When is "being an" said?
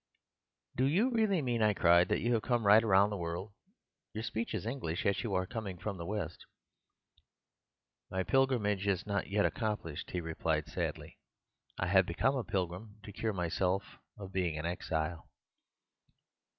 14.33-14.65